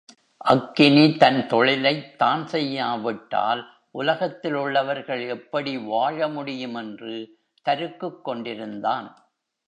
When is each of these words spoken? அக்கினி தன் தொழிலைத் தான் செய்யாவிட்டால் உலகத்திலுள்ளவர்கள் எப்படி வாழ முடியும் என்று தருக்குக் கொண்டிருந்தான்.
அக்கினி 0.37 1.17
தன் 1.17 1.47
தொழிலைத் 1.47 2.17
தான் 2.17 2.47
செய்யாவிட்டால் 2.47 3.67
உலகத்திலுள்ளவர்கள் 3.93 5.27
எப்படி 5.27 5.77
வாழ 5.77 6.27
முடியும் 6.27 6.75
என்று 6.75 7.37
தருக்குக் 7.61 8.23
கொண்டிருந்தான். 8.23 9.25